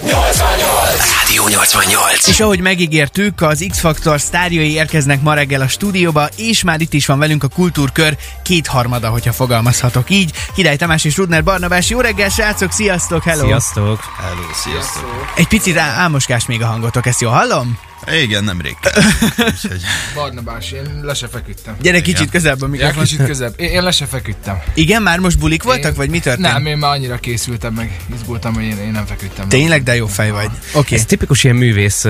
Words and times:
Rádió 0.00 1.48
88. 1.48 2.26
És 2.28 2.40
ahogy 2.40 2.60
megígértük, 2.60 3.40
az 3.40 3.66
X-Factor 3.70 4.20
sztárjai 4.20 4.72
érkeznek 4.72 5.22
ma 5.22 5.34
reggel 5.34 5.60
a 5.60 5.68
stúdióba, 5.68 6.28
és 6.36 6.62
már 6.62 6.80
itt 6.80 6.92
is 6.92 7.06
van 7.06 7.18
velünk 7.18 7.42
a 7.44 7.48
Kultúrkör 7.48 8.16
kétharmada, 8.42 9.08
hogyha 9.08 9.32
fogalmazhatok 9.32 10.10
így. 10.10 10.32
Király 10.54 10.76
Tamás 10.76 11.04
és 11.04 11.16
Rudner 11.16 11.44
Barnabás, 11.44 11.88
jó 11.90 12.00
reggel, 12.00 12.28
srácok, 12.28 12.72
sziasztok, 12.72 13.22
hello! 13.22 13.44
Sziasztok! 13.44 14.00
Hello, 14.20 14.52
sziasztok. 14.54 15.32
Egy 15.36 15.48
picit 15.48 15.76
á- 15.76 15.96
álmoskás 15.98 16.46
még 16.46 16.62
a 16.62 16.66
hangotok, 16.66 17.06
ezt 17.06 17.20
jól 17.20 17.32
hallom? 17.32 17.78
Igen, 18.22 18.44
nemrég. 18.44 18.76
Úgyhogy 19.38 19.80
Barnabás, 20.14 20.70
én 20.72 21.00
le 21.02 21.14
se 21.14 21.28
feküdtem. 21.28 21.76
Gyere 21.82 22.00
kicsit 22.00 22.30
közebb 22.30 22.60
a 22.62 22.64
Ja, 22.64 22.70
mikrofon. 22.70 23.02
kicsit 23.02 23.24
közebb. 23.26 23.54
Én, 23.60 23.68
én 23.70 23.82
le 23.82 23.90
se 23.90 24.06
feküdtem. 24.06 24.58
Igen, 24.74 25.02
már 25.02 25.18
most 25.18 25.38
bulik 25.38 25.62
voltak, 25.62 25.90
Én- 25.90 25.96
vagy 25.96 26.10
mi 26.10 26.18
történt? 26.18 26.52
Nem, 26.52 26.66
én 26.66 26.76
már 26.78 26.90
annyira 26.90 27.16
készültem, 27.16 27.74
meg 27.74 27.96
izgultam, 28.14 28.54
hogy 28.54 28.62
én, 28.64 28.76
én 28.78 28.90
nem 28.90 29.06
feküdtem. 29.06 29.48
Tényleg, 29.48 29.82
de 29.82 29.94
jó 29.94 30.06
fej 30.06 30.30
vagy. 30.30 30.48
Oké. 30.74 30.94
Ez 30.94 31.04
tipikus 31.04 31.44
ilyen 31.44 31.56
művész 31.56 32.06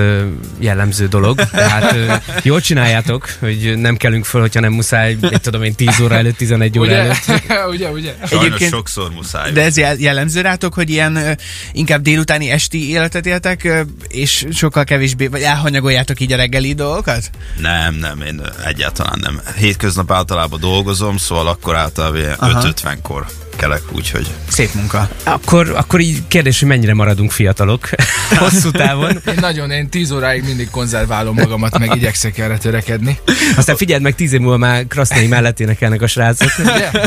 jellemző 0.59 1.07
dolog. 1.07 1.35
Tehát 1.49 2.21
jól 2.43 2.61
csináljátok, 2.61 3.29
hogy 3.39 3.73
nem 3.77 3.97
kelünk 3.97 4.25
föl, 4.25 4.41
hogyha 4.41 4.59
nem 4.59 4.73
muszáj, 4.73 5.17
egy 5.21 5.41
tudom 5.41 5.63
én, 5.63 5.75
10 5.75 5.99
óra 5.99 6.15
előtt, 6.15 6.37
11 6.37 6.79
óra 6.79 6.87
Ugye? 6.87 6.97
előtt. 6.99 7.23
ugye, 7.75 7.89
ugye? 7.89 8.15
sajnos 8.25 8.45
Egyébként- 8.45 8.71
sokszor 8.71 9.11
muszáj. 9.11 9.51
De 9.51 9.61
ez 9.61 9.77
jel- 9.77 9.99
jellemző 9.99 10.41
rátok, 10.41 10.73
hogy 10.73 10.89
ilyen 10.89 11.37
inkább 11.71 12.01
délutáni 12.01 12.49
esti 12.49 12.89
életet 12.89 13.25
éltek, 13.25 13.69
és 14.07 14.45
sokkal 14.53 14.83
kevésbé, 14.83 15.27
vagy 15.27 15.41
elhanyagoljátok 15.83 16.19
így 16.19 16.31
a 16.31 16.35
reggeli 16.35 16.73
dolgokat? 16.73 17.29
Nem, 17.57 17.95
nem, 17.95 18.21
én 18.21 18.41
egyáltalán 18.65 19.19
nem. 19.21 19.41
Hétköznap 19.55 20.11
általában 20.11 20.59
dolgozom, 20.59 21.17
szóval 21.17 21.47
akkor 21.47 21.75
általában 21.75 22.17
ilyen 22.17 22.33
Aha. 22.39 22.61
5.50-kor 22.61 23.25
kelek, 23.55 23.81
úgyhogy 23.91 24.27
Szép 24.47 24.73
munka. 24.73 25.09
Akkor, 25.23 25.73
akkor 25.75 25.99
így 25.99 26.21
kérdés, 26.27 26.59
hogy 26.59 26.67
mennyire 26.67 26.93
maradunk 26.93 27.31
fiatalok 27.31 27.89
hosszú 28.39 28.71
távon. 28.71 29.21
Én 29.27 29.37
nagyon, 29.39 29.71
én 29.71 29.89
10 29.89 30.11
óráig 30.11 30.43
mindig 30.43 30.69
konzerválom 30.69 31.35
magamat, 31.35 31.79
meg 31.79 31.95
igyekszek 31.95 32.37
erre 32.37 32.57
törekedni. 32.57 33.19
Aztán 33.55 33.75
figyeld 33.75 34.01
meg, 34.01 34.15
tíz 34.15 34.33
év 34.33 34.39
múlva 34.39 34.57
már 34.57 34.87
Krasznai 34.87 35.27
mellett 35.27 35.59
énekelnek 35.59 36.01
a 36.01 36.07
srácok. 36.07 36.51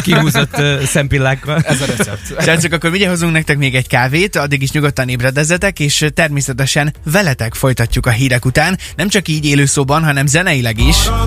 Kihúzott 0.03 0.59
uh, 0.59 0.83
szempillákkal. 0.83 1.61
Ez 1.61 1.81
a 1.81 1.87
recept. 1.87 2.43
Srácok, 2.43 2.73
akkor 2.73 2.91
mindjárt 2.91 3.15
hozunk 3.15 3.33
nektek 3.33 3.59
még 3.59 3.75
egy 3.75 3.89
kávét, 3.89 4.37
addig 4.37 4.63
is 4.63 4.71
nyugodtan 4.71 5.09
ébredezzetek, 5.09 5.81
és 5.81 6.07
természetesen 6.15 6.95
veletek 7.05 7.55
folytatjuk 7.55 8.07
a 8.07 8.11
hírek 8.11 8.45
után, 8.45 8.79
nem 8.97 9.09
csak 9.09 9.29
így 9.29 9.45
élőszóban, 9.45 10.05
hanem 10.05 10.27
zeneileg 10.27 10.79
is. 10.79 11.07
A 11.07 11.27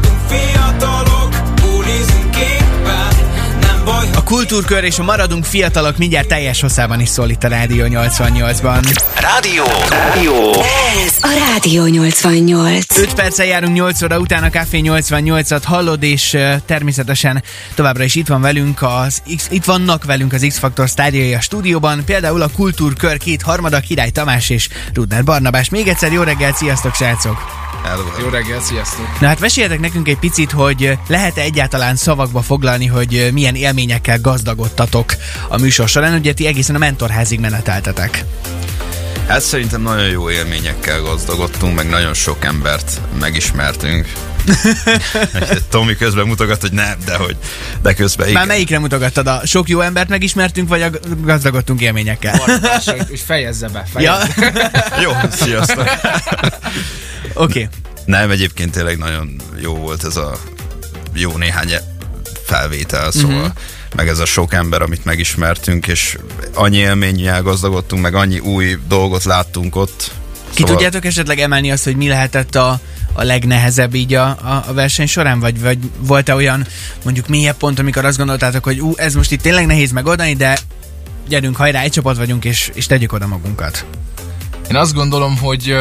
kultúrkör 4.29 4.83
és 4.83 4.99
a 4.99 5.03
maradunk 5.03 5.45
fiatalok 5.45 5.97
mindjárt 5.97 6.27
teljes 6.27 6.61
hosszában 6.61 6.99
is 6.99 7.09
szól 7.09 7.29
itt 7.29 7.43
a 7.43 7.47
Rádió 7.47 7.85
88-ban. 7.89 9.01
Rádió. 9.19 9.63
Rádió. 9.89 10.51
Ez 11.05 11.15
a 11.21 11.51
Rádió 11.51 11.85
88. 11.85 12.97
5 12.97 13.13
perccel 13.13 13.45
járunk 13.45 13.73
8 13.73 14.01
óra 14.01 14.19
után 14.19 14.43
a 14.43 14.49
Café 14.49 14.81
88-at 14.83 15.61
hallod, 15.65 16.03
és 16.03 16.37
természetesen 16.65 17.43
továbbra 17.75 18.03
is 18.03 18.15
itt 18.15 18.27
van 18.27 18.41
velünk 18.41 18.81
az 18.81 19.21
X, 19.35 19.47
itt 19.49 19.65
vannak 19.65 20.03
velünk 20.05 20.33
az 20.33 20.45
X-Factor 20.47 20.89
sztárjai 20.89 21.33
a 21.33 21.41
stúdióban, 21.41 22.05
például 22.05 22.41
a 22.41 22.49
Kultúrkör 22.55 23.17
két 23.17 23.41
harmada, 23.41 23.79
Király 23.79 24.09
Tamás 24.09 24.49
és 24.49 24.69
Rudner 24.93 25.23
Barnabás. 25.23 25.69
Még 25.69 25.87
egyszer 25.87 26.11
jó 26.11 26.21
reggelt, 26.21 26.55
sziasztok 26.55 26.95
srácok! 26.95 27.68
Hello, 27.83 28.03
Jó 28.19 28.29
reggel, 28.29 28.59
sziasztok. 28.61 29.19
Na 29.19 29.27
hát 29.27 29.39
meséljetek 29.39 29.79
nekünk 29.79 30.07
egy 30.07 30.19
picit, 30.19 30.51
hogy 30.51 30.97
lehet-e 31.07 31.41
egyáltalán 31.41 31.95
szavakba 31.95 32.41
foglalni, 32.41 32.85
hogy 32.85 33.29
milyen 33.33 33.55
élményekkel 33.55 34.19
gazdagodtatok 34.19 35.13
a 35.47 35.57
műsor 35.57 35.87
során, 35.87 36.13
ugye 36.13 36.33
ti 36.33 36.45
egészen 36.45 36.75
a 36.75 36.77
mentorházig 36.77 37.39
meneteltetek. 37.39 38.25
Hát 39.27 39.41
szerintem 39.41 39.81
nagyon 39.81 40.09
jó 40.09 40.29
élményekkel 40.29 41.01
gazdagodtunk, 41.01 41.75
meg 41.75 41.89
nagyon 41.89 42.13
sok 42.13 42.45
embert 42.45 43.01
megismertünk. 43.19 44.11
Tomi 45.69 45.95
közben 45.95 46.27
mutogat, 46.27 46.61
hogy 46.61 46.71
nem, 46.71 46.97
de 47.05 47.15
hogy, 47.15 47.37
de 47.81 47.93
közben 47.93 48.27
igen. 48.27 48.39
Már 48.39 48.47
melyikre 48.47 48.79
mutogattad? 48.79 49.27
A 49.27 49.41
sok 49.45 49.69
jó 49.69 49.81
embert 49.81 50.09
megismertünk, 50.09 50.69
vagy 50.69 50.81
a 50.81 50.89
gazdagodtunk 51.21 51.81
élményekkel? 51.81 52.37
Hogy 53.07 53.19
fejezze 53.25 53.67
be, 53.67 53.85
Ja, 53.95 54.13
fejezze. 54.13 54.83
Jó, 55.03 55.11
sziasztok. 55.31 55.89
oké. 57.33 57.63
Okay. 57.63 57.67
Nem, 58.05 58.31
egyébként 58.31 58.71
tényleg 58.71 58.97
nagyon 58.97 59.35
jó 59.61 59.75
volt 59.75 60.03
ez 60.03 60.15
a 60.15 60.37
jó 61.13 61.37
néhány 61.37 61.73
felvétel, 62.45 63.11
szóval 63.11 63.37
uh-huh. 63.37 63.53
meg 63.95 64.07
ez 64.07 64.19
a 64.19 64.25
sok 64.25 64.53
ember, 64.53 64.81
amit 64.81 65.05
megismertünk, 65.05 65.87
és 65.87 66.17
annyi 66.53 66.77
élménnyel 66.77 67.41
gazdagodtunk, 67.41 68.01
meg 68.01 68.15
annyi 68.15 68.39
új 68.39 68.77
dolgot 68.87 69.23
láttunk 69.23 69.75
ott. 69.75 70.11
Ki 70.53 70.63
tudjátok 70.63 71.05
esetleg 71.05 71.39
emelni 71.39 71.71
azt, 71.71 71.83
hogy 71.83 71.95
mi 71.95 72.07
lehetett 72.07 72.55
a, 72.55 72.79
a 73.13 73.23
legnehezebb 73.23 73.93
így 73.93 74.13
a, 74.13 74.25
a, 74.25 74.63
a 74.67 74.73
verseny 74.73 75.07
során? 75.07 75.39
Vagy, 75.39 75.61
vagy 75.61 75.77
volt-e 75.99 76.35
olyan 76.35 76.67
mondjuk 77.03 77.27
mélyebb 77.27 77.57
pont, 77.57 77.79
amikor 77.79 78.05
azt 78.05 78.17
gondoltátok, 78.17 78.63
hogy 78.63 78.79
ú, 78.79 78.93
ez 78.95 79.13
most 79.13 79.31
itt 79.31 79.41
tényleg 79.41 79.65
nehéz 79.65 79.91
megoldani, 79.91 80.35
de 80.35 80.59
gyerünk, 81.27 81.55
hajrá, 81.55 81.81
egy 81.81 81.91
csapat 81.91 82.17
vagyunk, 82.17 82.45
és, 82.45 82.71
és 82.73 82.85
tegyük 82.85 83.13
oda 83.13 83.27
magunkat. 83.27 83.85
Én 84.69 84.75
azt 84.75 84.93
gondolom, 84.93 85.37
hogy 85.37 85.75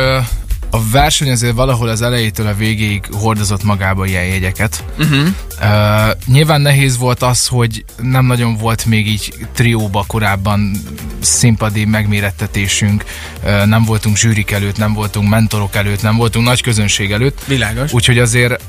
a 0.71 0.89
verseny 0.91 1.31
azért 1.31 1.55
valahol 1.55 1.89
az 1.89 2.03
elejétől 2.03 2.47
a 2.47 2.55
végéig 2.55 3.05
hordozott 3.13 3.63
magába 3.63 4.07
ilyen 4.07 4.25
jegyeket. 4.25 4.85
Uh-huh. 4.99 5.27
Uh, 5.61 6.11
nyilván 6.27 6.61
nehéz 6.61 6.99
volt 6.99 7.23
az, 7.23 7.47
hogy 7.47 7.85
nem 8.03 8.27
nagyon 8.27 8.57
volt 8.57 8.85
még 8.85 9.07
így 9.07 9.35
trióba 9.55 10.05
korábban 10.07 10.73
színpadi 11.21 11.85
megmérettetésünk, 11.85 13.05
uh, 13.45 13.65
nem 13.65 13.85
voltunk 13.85 14.17
zsűrik 14.17 14.51
előtt, 14.51 14.77
nem 14.77 14.93
voltunk 14.93 15.29
mentorok 15.29 15.75
előtt, 15.77 16.03
nem 16.03 16.17
voltunk 16.17 16.47
nagy 16.47 16.63
közönség 16.63 17.13
előtt, 17.13 17.45
Világos. 17.47 17.93
úgyhogy 17.93 18.19
azért 18.19 18.63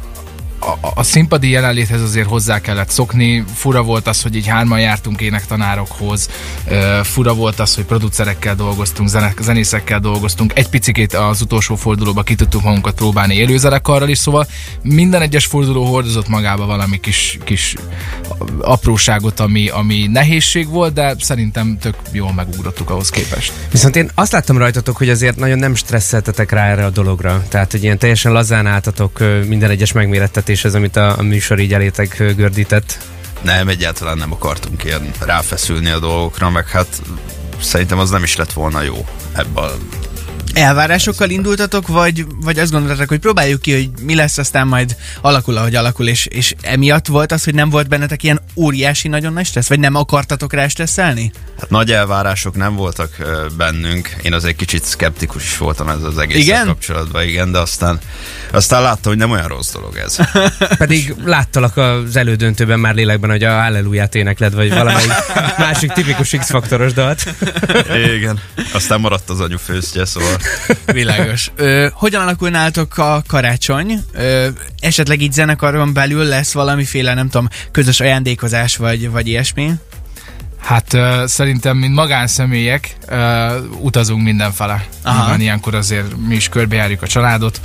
a, 0.60 0.92
a 0.96 1.04
színpadi 1.04 1.50
jelenléthez 1.50 2.02
azért 2.02 2.28
hozzá 2.28 2.62
kellett 2.62 2.90
szokni. 2.90 3.44
Fura 3.54 3.84
volt 3.84 4.08
az, 4.08 4.22
hogy 4.22 4.36
így 4.36 4.48
hárman 4.48 4.80
jártunk 4.80 5.22
énektanárokhoz, 5.22 6.30
fura 7.04 7.34
volt 7.34 7.60
az, 7.60 7.76
hogy 7.76 7.84
producerekkel 7.84 8.56
dolgoztunk, 8.56 9.10
zenészekkel 9.42 10.00
dolgoztunk, 10.00 10.52
egy 10.56 10.70
picikét 10.70 11.14
az 11.14 11.42
utolsó 11.42 11.76
fordulóba 11.76 12.24
ki 12.24 12.36
tudtuk 12.36 12.64
magunkat 12.64 12.94
próbálni 12.94 13.36
élőzenekarral 13.36 14.10
is, 14.10 14.18
szóval 14.18 14.48
minden 14.82 15.22
egyes 15.22 15.46
forduló 15.46 15.84
hordozott 15.86 16.28
magába 16.28 16.66
valami 16.66 17.00
kis, 17.00 17.38
kis 17.44 17.76
apróságot, 18.62 19.40
ami, 19.40 19.68
ami 19.68 20.08
nehézség 20.12 20.68
volt, 20.68 20.94
de 20.94 21.16
szerintem 21.20 21.78
tök 21.82 21.96
jól 22.12 22.34
megugrottuk 22.34 22.90
ahhoz 22.90 23.10
képest. 23.10 23.54
Viszont 23.72 23.96
én 23.96 24.10
azt 24.16 24.32
láttam 24.32 24.58
rajtatok, 24.58 24.98
hogy 24.98 25.10
azért 25.10 25.36
nagyon 25.38 25.58
nem 25.60 25.76
stresszeltetek 25.76 26.52
rá 26.52 26.66
erre 26.70 26.86
a 26.86 26.90
dologra. 26.90 27.44
Tehát, 27.48 27.72
hogy 27.72 27.84
ilyen 27.84 27.98
teljesen 27.98 28.32
lazán 28.32 28.68
álltatok 28.68 29.20
minden 29.48 29.70
egyes 29.70 29.92
megmérettetéshez, 30.50 30.76
amit 30.76 30.96
a, 30.96 31.18
a 31.18 31.22
műsor 31.22 31.60
így 31.60 31.74
elétek 31.74 32.34
gördített. 32.36 32.98
Nem, 33.42 33.68
egyáltalán 33.68 34.18
nem 34.18 34.32
akartunk 34.32 34.84
ilyen 34.84 35.12
ráfeszülni 35.20 35.90
a 35.90 36.00
dolgokra, 36.00 36.50
meg 36.50 36.68
hát 36.68 37.02
szerintem 37.62 38.00
az 38.00 38.10
nem 38.10 38.24
is 38.24 38.36
lett 38.36 38.54
volna 38.54 38.82
jó 38.82 39.06
ebben 39.34 39.72
Elvárásokkal 40.54 41.30
indultatok, 41.30 41.88
vagy, 41.88 42.26
vagy 42.42 42.60
azt 42.60 42.72
gondoltatok, 42.72 43.08
hogy 43.10 43.20
próbáljuk 43.20 43.62
ki, 43.62 43.74
hogy 43.74 43.90
mi 44.02 44.16
lesz, 44.16 44.38
aztán 44.38 44.68
majd 44.68 44.96
alakul, 45.22 45.58
ahogy 45.58 45.76
alakul, 45.76 46.08
és, 46.08 46.26
és 46.26 46.56
emiatt 46.62 47.08
volt 47.08 47.32
az, 47.32 47.44
hogy 47.44 47.54
nem 47.54 47.70
volt 47.70 47.88
bennetek 47.88 48.24
ilyen 48.24 48.42
óriási, 48.56 49.08
nagyon 49.08 49.34
nagy 49.34 49.46
stressz, 49.46 49.68
vagy 49.68 49.80
nem 49.80 49.96
akartatok 49.96 50.54
rá 50.54 50.68
stresszelni? 50.68 51.32
Hát 51.60 51.70
nagy 51.70 51.92
elvárások 51.92 52.56
nem 52.56 52.76
voltak 52.76 53.16
bennünk. 53.58 54.16
Én 54.22 54.34
azért 54.34 54.56
kicsit 54.56 54.84
szkeptikus 54.84 55.44
is 55.44 55.58
voltam 55.58 55.90
ez 55.90 56.04
az 56.04 56.18
egész 56.18 56.38
Igen? 56.38 56.66
kapcsolatban, 56.66 57.24
igen, 57.24 57.52
de 57.52 57.60
aztán, 57.60 58.00
aztán 58.52 58.82
láttam, 58.82 59.12
hogy 59.12 59.18
nem 59.18 59.32
olyan 59.32 59.48
rossz 59.48 59.72
dolog 59.72 59.98
ez. 59.98 60.18
Pedig 60.78 61.16
láttalak 61.26 61.78
az 61.78 62.16
elődöntőben 62.16 62.80
már 62.80 62.96
lélekben, 62.96 63.30
hogy 63.30 63.44
a 63.44 63.62
Hallelujah 63.62 64.08
énekled, 64.12 64.54
vagy 64.54 64.70
valamelyik 64.70 65.12
másik 65.58 65.92
tipikus 65.92 66.30
X-faktoros 66.30 66.94
dalt. 66.94 67.34
igen. 68.16 68.40
Aztán 68.74 69.00
maradt 69.00 69.30
az 69.30 69.40
anyu 69.40 69.58
főztje, 69.58 70.06
szóval 70.06 70.38
Világos. 70.86 71.52
Ö, 71.56 71.88
hogyan 71.94 72.22
alakul 72.22 72.50
nálatok 72.50 72.98
a 72.98 73.24
karácsony? 73.28 74.04
Ö, 74.14 74.48
esetleg 74.80 75.22
így 75.22 75.32
zenekaron 75.32 75.94
belül 75.94 76.24
lesz 76.24 76.54
valamiféle, 76.54 77.14
nem 77.14 77.30
tudom, 77.30 77.48
közös 77.72 78.00
ajándékozás, 78.00 78.78
vagy, 78.78 79.10
vagy 79.10 79.28
ilyesmi? 79.28 79.72
Hát 80.70 80.94
uh, 80.94 81.26
szerintem, 81.26 81.78
mint 81.78 81.94
magánszemélyek, 81.94 82.96
uh, 83.12 83.54
utazunk 83.80 84.24
mindenfele. 84.24 84.86
Aha. 85.04 85.30
Van 85.30 85.42
ilyenkor 85.42 85.76
azért 85.76 86.18
mi 86.28 86.36
is 86.36 86.50
körbejárjuk 86.50 87.02
a 87.02 87.08
családot. 87.08 87.62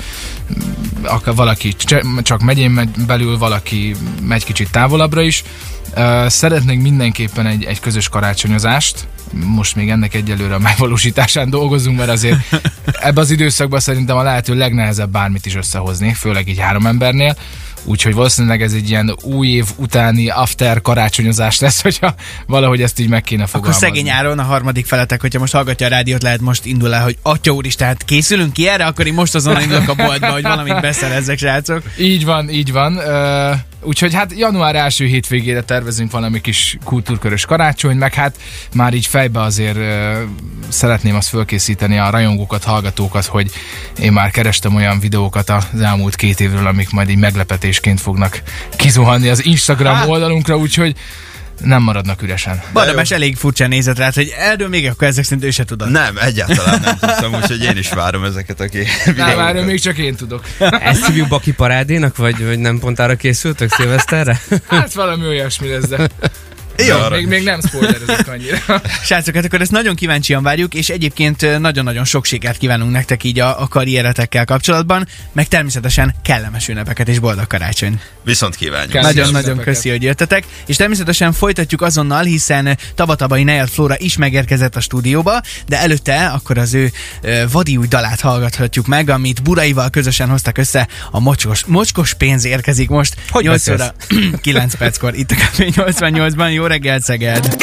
Akár 1.03 1.35
valaki 1.35 1.73
cs- 1.73 2.23
csak 2.23 2.41
megyén 2.41 2.71
megy 2.71 2.89
belül, 3.06 3.39
valaki 3.39 3.95
megy 4.23 4.45
kicsit 4.45 4.71
távolabbra 4.71 5.23
is. 5.23 5.43
Uh, 5.97 6.27
szeretnénk 6.27 6.83
mindenképpen 6.83 7.47
egy, 7.47 7.65
egy 7.65 7.81
közös 7.81 8.09
karácsonyozást. 8.09 9.06
Most 9.33 9.77
még 9.77 9.91
ennek 9.91 10.15
egyelőre 10.15 10.55
a 10.55 10.59
megvalósításán 10.59 11.51
dolgozunk, 11.51 11.99
mert 11.99 12.11
azért 12.11 12.39
ebbe 13.09 13.21
az 13.21 13.31
időszakban 13.31 13.81
szerintem 13.81 14.17
a 14.17 14.23
lehető 14.23 14.55
legnehezebb 14.55 15.11
bármit 15.11 15.47
is 15.47 15.55
összehozni, 15.55 16.15
főleg 16.15 16.49
így 16.49 16.59
három 16.59 16.87
embernél. 16.87 17.37
Úgyhogy 17.85 18.15
valószínűleg 18.15 18.63
ez 18.63 18.73
egy 18.73 18.89
ilyen 18.89 19.17
új 19.23 19.49
év 19.49 19.67
utáni 19.77 20.29
after 20.29 20.81
karácsonyozás 20.81 21.61
lesz, 21.61 21.83
hogyha 21.83 22.15
valahogy 22.47 22.83
ezt 22.83 22.99
így 22.99 23.09
meg 23.09 23.23
kéne 23.23 23.43
Akkor 23.43 23.55
fogalmazni. 23.55 23.87
szegény 23.87 24.09
áron 24.09 24.39
a 24.39 24.43
harmadik 24.43 24.87
feletek, 24.87 25.21
hogyha 25.21 25.39
most 25.39 25.53
hallgatja 25.53 25.87
a 25.87 25.91
rádiót, 25.91 26.23
lehet 26.23 26.41
most 26.41 26.65
indul 26.65 26.95
el, 26.95 27.03
hogy 27.03 27.17
atya 27.23 27.53
úr 27.53 27.67
is, 27.67 27.75
tehát 27.75 28.05
készülünk 28.05 28.53
ki 28.53 28.69
erre, 28.69 28.85
akkor 28.85 29.07
én 29.07 29.15
most 29.15 29.35
azon 29.35 29.61
indulok 29.61 29.89
a 29.89 29.95
boltba, 29.95 30.31
hogy 30.31 30.43
valamit 30.43 30.81
beszerezzek, 30.81 31.39
srácok. 31.39 31.83
Így 31.99 32.25
van, 32.25 32.51
így 32.51 32.73
van. 32.73 32.97
Uh, 32.97 33.57
úgyhogy 33.85 34.15
hát 34.15 34.33
január 34.37 34.77
első 34.77 35.07
hétvégére 35.07 35.63
tervezünk 35.63 36.11
valami 36.11 36.41
kis 36.41 36.79
kultúrkörös 36.85 37.45
karácsony, 37.45 37.97
meg 37.97 38.15
hát 38.15 38.37
már 38.75 38.95
így 38.95 39.07
fejbe 39.07 39.41
azért 39.41 39.77
uh, 39.77 40.17
szeretném 40.69 41.15
azt 41.15 41.29
fölkészíteni 41.29 41.99
a 41.99 42.11
rajongókat, 42.11 42.65
hallgatókat, 42.65 43.25
hogy 43.25 43.51
én 43.99 44.13
már 44.13 44.31
kerestem 44.31 44.75
olyan 44.75 45.01
videókat 45.01 45.51
az 45.51 45.81
elmúlt 45.81 46.17
két 46.17 46.41
évről, 46.41 46.67
amik 46.67 46.91
majd 46.91 47.09
így 47.11 47.19
meglepetésként 47.19 48.01
fognak 48.01 48.43
kizuhanni 48.77 49.29
az 49.29 49.45
Instagram 49.45 49.95
Hát. 49.95 50.09
oldalunkra, 50.09 50.57
úgyhogy 50.57 50.97
nem 51.62 51.83
maradnak 51.83 52.23
üresen. 52.23 52.62
Barnabás 52.73 53.11
elég 53.11 53.37
furcsán 53.37 53.69
nézett 53.69 53.99
rá, 53.99 54.11
hogy 54.15 54.35
erről 54.39 54.69
még 54.69 54.87
akkor 54.89 55.09
ezek 55.09 55.25
szerint 55.25 55.45
ő 55.45 55.51
se 55.51 55.65
tudod. 55.65 55.91
Nem, 55.91 56.17
egyáltalán 56.19 56.81
nem 56.81 56.99
tudtam, 56.99 57.35
úgyhogy 57.35 57.62
én 57.62 57.77
is 57.77 57.89
várom 57.89 58.25
ezeket 58.25 58.61
a 58.61 58.65
Nem, 58.73 58.83
videókat. 59.05 59.49
erről 59.49 59.65
még 59.65 59.81
csak 59.81 59.99
én 59.99 60.15
tudok. 60.17 60.45
Ezt 60.59 61.06
hívjuk 61.06 61.29
Baki 61.29 61.53
parádénak, 61.53 62.17
vagy, 62.17 62.45
vagy 62.47 62.59
nem 62.59 62.79
pont 62.79 62.99
arra 62.99 63.17
készültök 63.17 63.71
szilveszterre? 63.73 64.41
Hát 64.69 64.93
valami 64.93 65.27
olyasmi 65.27 65.69
lesz, 65.69 65.89
de 65.89 66.09
Jó, 66.76 66.97
arra 66.97 67.17
még, 67.17 67.26
még 67.26 67.43
nem 67.43 67.61
spoilerezek 67.61 68.29
annyira. 68.29 68.59
Srácok, 69.05 69.35
hát 69.35 69.44
akkor 69.44 69.61
ezt 69.61 69.71
nagyon 69.71 69.94
kíváncsian 69.94 70.43
várjuk, 70.43 70.75
és 70.75 70.88
egyébként 70.88 71.59
nagyon-nagyon 71.59 72.05
sok 72.05 72.25
sikert 72.25 72.59
kívánunk 72.59 72.93
nektek 72.93 73.25
így 73.25 73.41
a, 73.41 73.61
a 73.62 73.69
karrieretekkel 73.69 74.44
kapcsolatban, 74.44 75.09
meg 75.32 75.49
természetesen 75.49 76.15
kellemes 76.23 76.69
ünnepeket 76.69 77.09
és 77.09 77.19
boldog 77.19 77.47
karácsony. 77.47 78.00
Viszont 78.25 78.56
kívánjuk. 78.56 78.93
Nagyon-nagyon 78.93 79.59
köszi, 79.59 79.91
hogy 79.91 80.03
jöttetek, 80.03 80.44
és 80.67 80.76
természetesen 80.76 81.32
folytatjuk 81.32 81.82
azonnal, 81.82 82.25
hiszen 82.25 82.79
Tabatabai 82.94 83.43
Nejad 83.43 83.69
Flóra 83.69 83.94
is 83.99 84.17
megérkezett 84.17 84.77
a 84.77 84.81
stúdióba, 84.81 85.41
de 85.67 85.79
előtte 85.79 86.27
akkor 86.27 86.59
az 86.59 86.75
ő 86.75 86.93
vadi 87.50 87.77
új 87.77 87.87
dalát 87.87 88.20
hallgathatjuk 88.20 88.87
meg, 88.87 89.11
amit 89.11 89.43
Buraival 89.43 89.91
közösen 89.91 90.29
hoztak 90.29 90.59
össze, 90.59 90.88
a 91.11 91.20
mocskos, 91.20 91.65
mocskos 91.65 92.15
pénz 92.15 92.44
érkezik 92.44 92.88
most. 92.88 93.15
Hogy 93.31 93.44
8 93.44 93.67
beszélsz? 93.67 93.81
óra 94.12 94.38
9 94.43 94.75
perckor 94.75 95.15
itt 95.15 95.31
a 95.31 95.35
Café 95.35 95.69
88-ban. 95.77 96.53
Jó 96.53 96.64
reggelt, 96.67 97.03
Szeged! 97.03 97.57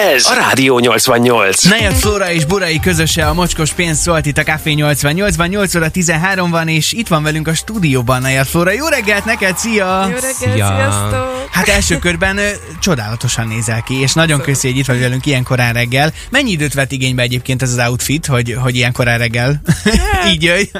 Ez 0.00 0.26
a 0.26 0.34
Rádió 0.34 0.78
88. 0.78 1.62
Nejad 1.62 1.94
Flóra 1.94 2.30
és 2.30 2.44
Burai 2.44 2.80
közöse 2.80 3.26
a 3.26 3.34
mocskos 3.34 3.72
pénz 3.72 4.00
szólt 4.00 4.26
itt 4.26 4.38
a 4.38 4.42
Café 4.42 4.74
88-ban, 4.76 5.48
8 5.48 5.74
óra 5.74 5.88
13 5.90 6.50
van, 6.50 6.68
és 6.68 6.92
itt 6.92 7.08
van 7.08 7.22
velünk 7.22 7.48
a 7.48 7.54
stúdióban 7.54 8.22
Nejad 8.22 8.46
Flóra. 8.46 8.70
Jó 8.72 8.86
reggelt 8.86 9.24
neked, 9.24 9.58
szia! 9.58 10.02
Jó 10.02 10.14
reggelt, 10.14 10.34
Szia. 10.34 10.66
sziasztok! 10.66 11.48
Hát 11.50 11.68
első 11.68 11.98
körben 11.98 12.38
ö, 12.38 12.48
csodálatosan 12.80 13.48
nézel 13.48 13.82
ki, 13.82 14.00
és 14.00 14.12
nagyon 14.12 14.40
köszi, 14.40 14.68
hogy 14.68 14.76
itt 14.78 14.86
vagy 14.86 15.00
velünk 15.00 15.26
ilyen 15.26 15.42
korán 15.42 15.72
reggel. 15.72 16.12
Mennyi 16.30 16.50
időt 16.50 16.74
vett 16.74 16.92
igénybe 16.92 17.22
egyébként 17.22 17.62
ez 17.62 17.70
az 17.70 17.88
outfit, 17.88 18.26
hogy, 18.26 18.56
hogy 18.60 18.76
ilyen 18.76 18.92
korán 18.92 19.18
reggel 19.18 19.62
így 20.32 20.42
jöjj? 20.42 20.70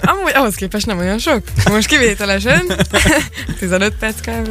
Amúgy 0.00 0.32
ahhoz 0.34 0.54
képest 0.54 0.86
nem 0.86 0.98
olyan 0.98 1.18
sok. 1.18 1.42
Most 1.70 1.88
kivételesen. 1.88 2.72
15 3.58 3.94
perc 3.98 4.20
kb. 4.20 4.48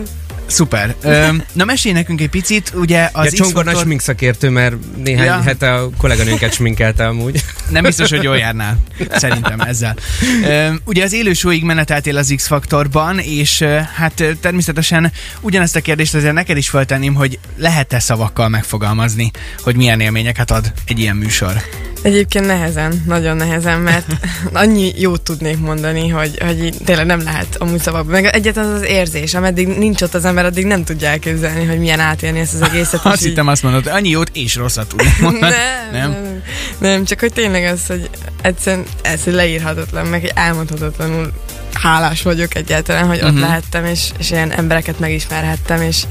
Szuper. 0.52 0.96
Ö, 1.02 1.28
na 1.54 1.66
mesélj 1.66 1.94
nekünk 1.94 2.22
egy 2.22 2.30
picit, 2.30 2.72
ugye 2.76 3.10
az 3.14 3.26
ja, 3.26 3.32
Csongor 3.44 3.66
nagy 3.66 3.78
smink 3.78 4.02
szakértő, 4.02 4.50
mert 4.50 4.76
néhány 5.04 5.26
Ja. 5.26 5.42
hete 5.42 5.74
a 5.74 5.90
kolléganőnket 5.98 6.54
sminkelte 6.54 7.08
amúgy. 7.08 7.44
Nem 7.70 7.84
biztos, 7.84 8.10
hogy 8.10 8.24
jól 8.24 8.38
járnál, 8.38 8.78
szerintem 9.12 9.60
ezzel. 9.60 9.96
Ö, 10.44 10.70
ugye 10.86 11.04
az 11.04 11.14
élő 11.14 11.34
showig 11.34 11.64
meneteltél 11.64 12.18
az 12.18 12.34
X-Faktorban, 12.36 13.20
és 13.20 13.62
hát 13.96 14.24
természetesen 14.42 15.12
ugyanezt 15.42 15.76
a 15.76 15.82
kérdést 15.82 16.16
azért 16.16 16.34
neked 16.34 16.58
is 16.58 16.70
feltenném, 16.70 17.14
hogy 17.14 17.40
lehet-e 17.58 18.00
szavakkal 18.00 18.50
megfogalmazni, 18.50 19.32
hogy 19.62 19.76
milyen 19.76 20.00
élményeket 20.00 20.52
ad 20.52 20.72
egy 20.86 21.00
ilyen 21.00 21.16
műsor? 21.16 21.54
Egyébként 22.02 22.46
nehezen, 22.46 23.04
nagyon 23.06 23.36
nehezen, 23.38 23.80
mert 23.80 24.06
annyi 24.54 24.92
jót 24.96 25.22
tudnék 25.22 25.58
mondani, 25.60 26.08
hogy, 26.08 26.38
hogy 26.46 26.64
így 26.66 26.78
tényleg 26.86 27.06
nem 27.06 27.24
lehet 27.24 27.56
amúgy 27.56 27.82
szavakban. 27.82 28.12
Meg 28.22 28.26
egyetlen 28.26 28.66
az 28.66 28.72
az 28.74 28.84
érzés, 28.88 29.34
ameddig 29.34 29.68
nincs 29.68 30.02
ott 30.02 30.14
az 30.14 30.26
ember, 30.26 30.46
addig 30.46 30.66
nem 30.66 30.84
tudja 30.84 31.08
elképzelni, 31.08 31.66
hogy 31.66 31.80
milyen 31.80 32.00
átélni 32.00 32.40
ezt 32.40 32.54
az 32.54 32.62
egészet. 32.62 33.00
és 33.04 33.12
Azt 33.12 33.22
így- 33.22 33.28
hittem 33.28 33.48
azt 33.48 33.64
mondod, 33.64 33.88
annyi 33.88 34.10
jót 34.10 34.30
és 34.34 34.56
rosszat 34.56 34.88
tudnék 34.88 35.20
mondani. 35.20 35.54
nem, 35.92 36.10
Nem? 36.10 36.12
nem, 36.12 36.42
nem, 36.80 37.06
csak 37.06 37.20
hogy 37.20 37.34
tényleg 37.34 37.64
az, 37.64 37.86
hogy 37.88 38.10
egyszerűen 38.42 38.86
ez 39.02 39.20
leírhatatlan, 39.26 40.06
meg 40.06 40.32
elmondhatatlanul 40.36 41.32
hálás 41.74 42.22
vagyok 42.22 42.56
egyáltalán, 42.56 43.08
hogy 43.08 43.22
ott 43.24 43.32
Mhm. 43.32 43.40
lehettem, 43.42 43.86
és, 43.86 44.10
és 44.18 44.32
ilyen 44.32 44.52
embereket 44.52 45.00
megismerhettem, 45.00 45.82
és 45.82 46.04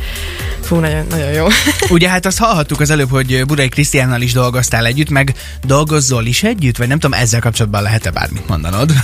fú, 0.63 0.77
nagyon, 0.77 1.07
nagyon 1.11 1.33
jó. 1.33 1.47
Ugye 1.89 2.09
hát 2.09 2.27
azt 2.27 2.39
hallhattuk 2.39 2.81
az 2.81 2.91
előbb, 2.91 3.11
hogy 3.11 3.45
Budai 3.47 3.69
Krisztiánnal 3.69 4.21
is 4.21 4.33
dolgoztál 4.33 4.87
együtt, 4.87 5.11
meg 5.11 5.35
dolgozzol 5.65 6.27
is 6.27 6.43
együtt, 6.43 6.77
vagy 6.77 6.89
nem 6.89 6.99
tudom, 6.99 7.21
ezzel 7.21 7.41
kapcsolatban 7.41 7.83
lehet-e 7.83 8.11
bármit 8.11 8.49
mondanod? 8.49 8.93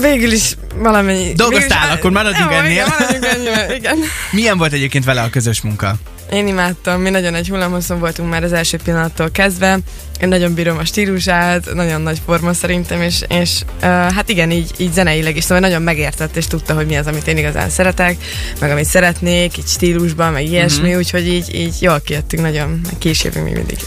Végül 0.00 0.32
is 0.32 0.56
valamennyi... 0.76 1.32
Dolgoztál, 1.32 1.86
is- 1.88 1.94
akkor 1.98 2.10
maradjunk 2.10 2.52
ennél. 2.52 2.70
Igen, 2.70 2.86
maradjunk 2.98 3.24
ennél, 3.24 3.76
igen. 3.76 3.96
Milyen 4.30 4.58
volt 4.58 4.72
egyébként 4.72 5.04
vele 5.04 5.22
a 5.22 5.30
közös 5.30 5.60
munka? 5.60 5.94
Én 6.30 6.46
imádtam, 6.46 7.00
mi 7.00 7.10
nagyon 7.10 7.34
egy 7.34 7.48
hullámhosszon 7.48 7.98
voltunk 7.98 8.30
már 8.30 8.44
az 8.44 8.52
első 8.52 8.78
pillanattól 8.84 9.30
kezdve. 9.30 9.78
Én 10.20 10.28
nagyon 10.28 10.54
bírom 10.54 10.78
a 10.78 10.84
stílusát, 10.84 11.74
nagyon 11.74 12.00
nagy 12.00 12.20
forma 12.24 12.52
szerintem, 12.52 13.02
és, 13.02 13.24
és 13.28 13.60
uh, 13.76 13.80
hát 13.88 14.28
igen, 14.28 14.50
így, 14.50 14.70
így 14.76 14.92
zeneileg 14.92 15.36
is, 15.36 15.42
szóval 15.42 15.58
nagyon 15.58 15.82
megértett, 15.82 16.36
és 16.36 16.46
tudta, 16.46 16.74
hogy 16.74 16.86
mi 16.86 16.96
az, 16.96 17.06
amit 17.06 17.26
én 17.26 17.36
igazán 17.36 17.68
szeretek, 17.68 18.16
meg 18.60 18.70
amit 18.70 18.84
szeretnék, 18.84 19.58
így 19.58 19.66
stílusban, 19.66 20.32
meg 20.32 20.44
ilyesmi, 20.44 20.88
mm-hmm. 20.88 20.96
úgyhogy 20.96 21.28
így, 21.28 21.54
így 21.54 21.74
jól 21.80 22.00
kijöttünk 22.00 22.42
nagyon, 22.42 22.80
később 22.98 23.34
még 23.34 23.54
mindig. 23.54 23.78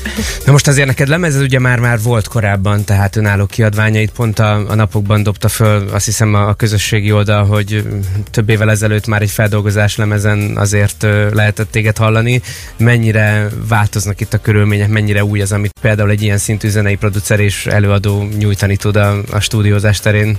Na 0.45 0.51
most 0.51 0.67
azért 0.67 0.87
neked 0.87 1.07
lemezed 1.07 1.41
ugye 1.41 1.59
már 1.59 1.79
már 1.79 2.01
volt 2.01 2.27
korábban, 2.27 2.83
tehát 2.83 3.15
önálló 3.15 3.45
kiadványait 3.45 4.11
pont 4.11 4.39
a, 4.39 4.69
a 4.69 4.75
napokban 4.75 5.23
dobta 5.23 5.47
föl, 5.47 5.89
azt 5.91 6.05
hiszem 6.05 6.33
a, 6.33 6.47
a 6.47 6.53
közösségi 6.53 7.11
oldal, 7.11 7.45
hogy 7.45 7.83
több 8.31 8.49
évvel 8.49 8.69
ezelőtt 8.69 9.07
már 9.07 9.21
egy 9.21 9.31
feldolgozás 9.31 9.95
lemezen 9.95 10.57
azért 10.57 11.03
lehetett 11.31 11.71
téged 11.71 11.97
hallani. 11.97 12.28
Mennyire 12.77 13.47
változnak 13.67 14.21
itt 14.21 14.33
a 14.33 14.37
körülmények, 14.37 14.89
mennyire 14.89 15.23
új 15.23 15.41
az, 15.41 15.51
amit 15.51 15.73
például 15.81 16.09
egy 16.09 16.21
ilyen 16.21 16.37
szintű 16.37 16.69
zenei 16.69 16.95
producer 16.95 17.39
és 17.39 17.65
előadó 17.65 18.27
nyújtani 18.37 18.77
tud 18.77 18.95
a, 18.95 19.17
a 19.31 19.39
stúdiózás 19.39 19.99
terén? 19.99 20.37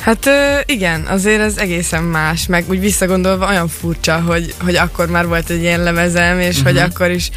Hát 0.00 0.30
igen, 0.66 1.06
azért 1.06 1.40
ez 1.40 1.56
egészen 1.56 2.02
más, 2.02 2.46
meg 2.46 2.64
úgy 2.68 2.80
visszagondolva 2.80 3.48
olyan 3.48 3.68
furcsa, 3.68 4.20
hogy, 4.20 4.54
hogy 4.60 4.76
akkor 4.76 5.08
már 5.08 5.26
volt 5.26 5.50
egy 5.50 5.62
ilyen 5.62 5.82
lemezem, 5.82 6.40
és 6.40 6.48
uh-huh. 6.48 6.64
hogy 6.64 6.76
akkor 6.76 7.10
is 7.10 7.30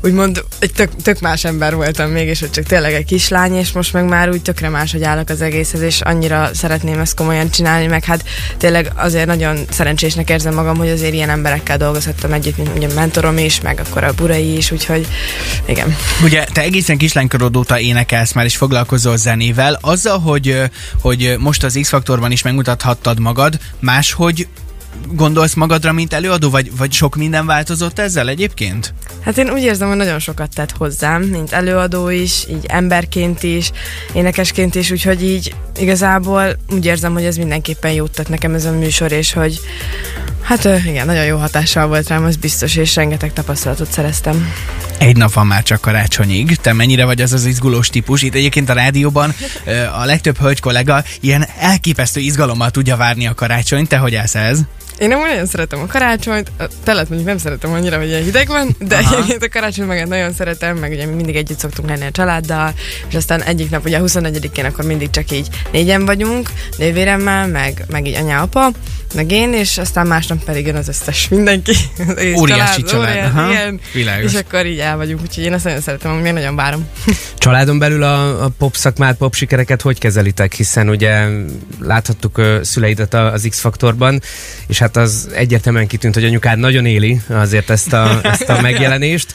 úgymond 0.00 0.44
egy 0.58 0.72
tök, 0.72 0.90
tök 1.02 1.20
más 1.20 1.44
ember 1.44 1.74
voltam 1.74 2.10
még, 2.10 2.28
és 2.28 2.40
hogy 2.40 2.50
csak 2.50 2.64
tényleg 2.64 2.92
egy 2.92 3.04
kislány, 3.04 3.54
és 3.54 3.72
most 3.72 3.92
meg 3.92 4.04
már 4.04 4.30
úgy 4.30 4.42
tökre 4.42 4.68
más, 4.68 4.92
hogy 4.92 5.02
állok 5.02 5.28
az 5.28 5.40
egészhez, 5.40 5.80
és 5.80 6.00
annyira 6.00 6.50
szeretném 6.54 7.00
ezt 7.00 7.16
komolyan 7.16 7.50
csinálni, 7.50 7.86
meg 7.86 8.04
hát 8.04 8.24
tényleg 8.56 8.92
azért 8.96 9.26
nagyon 9.26 9.58
szerencsésnek 9.70 10.30
érzem 10.30 10.54
magam, 10.54 10.76
hogy 10.76 10.88
azért 10.88 11.14
ilyen 11.14 11.30
emberekkel 11.30 11.76
dolgozhattam 11.76 12.32
együtt, 12.32 12.56
mint 12.56 12.70
ugye 12.76 12.94
mentorom 12.94 13.38
is, 13.38 13.60
meg 13.60 13.80
akkor 13.86 14.04
a 14.04 14.12
burai 14.12 14.56
is, 14.56 14.70
úgyhogy 14.70 15.06
igen. 15.66 15.96
Ugye 16.22 16.44
te 16.52 16.60
egészen 16.60 16.98
kislánykorod 16.98 17.56
óta 17.56 17.80
énekelsz 17.80 18.32
már, 18.32 18.44
és 18.44 18.56
foglalkozol 18.56 19.16
zenével. 19.16 19.78
Azzal, 19.80 20.18
hogy, 20.18 20.62
hogy 21.00 21.34
most 21.38 21.64
az 21.64 21.76
X-Faktorban 22.08 22.36
is 22.36 22.42
megmutathattad 22.42 23.18
magad, 23.18 23.58
máshogy 23.80 24.48
gondolsz 25.12 25.54
magadra, 25.54 25.92
mint 25.92 26.12
előadó, 26.12 26.50
vagy, 26.50 26.76
vagy 26.76 26.92
sok 26.92 27.16
minden 27.16 27.46
változott 27.46 27.98
ezzel 27.98 28.28
egyébként? 28.28 28.94
Hát 29.20 29.38
én 29.38 29.50
úgy 29.50 29.62
érzem, 29.62 29.88
hogy 29.88 29.96
nagyon 29.96 30.18
sokat 30.18 30.54
tett 30.54 30.70
hozzám, 30.70 31.22
mint 31.22 31.52
előadó 31.52 32.08
is, 32.08 32.46
így 32.50 32.64
emberként 32.66 33.42
is, 33.42 33.72
énekesként 34.12 34.74
is, 34.74 34.90
úgyhogy 34.90 35.22
így 35.22 35.54
igazából 35.78 36.56
úgy 36.70 36.84
érzem, 36.84 37.12
hogy 37.12 37.24
ez 37.24 37.36
mindenképpen 37.36 37.92
jót 37.92 38.10
tett 38.10 38.28
nekem 38.28 38.54
ez 38.54 38.64
a 38.64 38.72
műsor, 38.72 39.12
és 39.12 39.32
hogy 39.32 39.60
hát 40.48 40.64
igen, 40.86 41.06
nagyon 41.06 41.24
jó 41.24 41.36
hatással 41.36 41.86
volt 41.86 42.08
rám, 42.08 42.24
az 42.24 42.36
biztos, 42.36 42.76
és 42.76 42.94
rengeteg 42.94 43.32
tapasztalatot 43.32 43.92
szereztem. 43.92 44.52
Egy 44.98 45.16
nap 45.16 45.32
van 45.32 45.46
már 45.46 45.62
csak 45.62 45.80
karácsonyig. 45.80 46.56
Te 46.56 46.72
mennyire 46.72 47.04
vagy 47.04 47.20
az 47.20 47.32
az 47.32 47.44
izgulós 47.44 47.88
típus? 47.88 48.22
Itt 48.22 48.34
egyébként 48.34 48.68
a 48.68 48.72
rádióban 48.72 49.34
a 50.00 50.04
legtöbb 50.04 50.38
hölgy 50.38 50.60
kollega 50.60 51.04
ilyen 51.20 51.46
elképesztő 51.58 52.20
izgalommal 52.20 52.70
tudja 52.70 52.96
várni 52.96 53.26
a 53.26 53.34
karácsonyt. 53.34 53.88
Te 53.88 53.96
hogy 53.96 54.14
állsz 54.14 54.34
ez? 54.34 54.60
Én 54.98 55.08
nem 55.08 55.18
nagyon 55.18 55.46
szeretem 55.46 55.80
a 55.80 55.86
karácsonyt, 55.86 56.52
a 56.58 56.64
telet 56.84 57.08
mondjuk 57.08 57.28
nem 57.28 57.38
szeretem 57.38 57.72
annyira, 57.72 57.98
hogy 57.98 58.08
ilyen 58.08 58.22
hideg 58.22 58.48
van, 58.48 58.76
de 58.78 58.96
Aha. 58.96 59.14
egyébként 59.14 59.42
a 59.42 59.48
karácsony 59.48 59.86
meg 59.86 60.08
nagyon 60.08 60.32
szeretem, 60.32 60.76
meg 60.76 60.90
ugye 60.92 61.06
mi 61.06 61.14
mindig 61.14 61.36
együtt 61.36 61.58
szoktunk 61.58 61.88
lenni 61.88 62.06
a 62.06 62.10
családdal, 62.10 62.74
és 63.08 63.14
aztán 63.14 63.42
egyik 63.42 63.70
nap, 63.70 63.84
ugye 63.84 63.98
a 63.98 64.02
24-én 64.02 64.64
akkor 64.64 64.84
mindig 64.84 65.10
csak 65.10 65.30
így 65.30 65.48
négyen 65.72 66.04
vagyunk, 66.04 66.50
nővéremmel, 66.78 67.46
meg, 67.46 67.84
meg 67.88 68.06
így 68.06 68.14
anya, 68.14 68.40
apa, 68.40 68.70
meg 69.14 69.30
én, 69.30 69.52
és 69.52 69.78
aztán 69.78 70.06
másnap 70.06 70.44
pedig 70.44 70.66
jön 70.66 70.76
az 70.76 70.88
összes 70.88 71.28
mindenki. 71.28 71.72
Az 72.16 72.40
Óriási 72.40 72.82
család, 72.82 73.10
óriás, 73.10 73.30
aha. 73.30 73.50
igen. 73.50 73.80
Világos. 73.92 74.32
És 74.32 74.38
akkor 74.38 74.66
így 74.66 74.78
el 74.78 74.96
vagyunk, 74.96 75.20
úgyhogy 75.22 75.44
én 75.44 75.52
ezt 75.52 75.64
nagyon 75.64 75.80
szeretem, 75.80 76.12
még 76.12 76.32
nagyon 76.32 76.56
várom. 76.56 76.88
Családon 77.38 77.78
belül 77.78 78.02
a, 78.02 78.44
a 78.44 78.48
pop 78.58 78.76
szakmát, 78.76 79.16
pop 79.16 79.34
sikereket 79.34 79.82
hogy 79.82 79.98
kezelitek? 79.98 80.52
Hiszen 80.52 80.88
ugye 80.88 81.26
láthattuk 81.80 82.42
szüleidet 82.62 83.14
az 83.14 83.46
X-faktorban, 83.50 84.22
és 84.66 84.78
hát 84.78 84.87
az 84.96 85.28
egyértelműen 85.34 85.86
kitűnt, 85.86 86.14
hogy 86.14 86.24
anyukád 86.24 86.58
nagyon 86.58 86.86
éli 86.86 87.20
azért 87.28 87.70
ezt 87.70 87.92
a, 87.92 88.20
ezt 88.22 88.48
a 88.48 88.60
megjelenést. 88.68 89.34